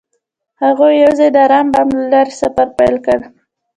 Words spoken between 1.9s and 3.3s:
له لارې سفر پیل کړ.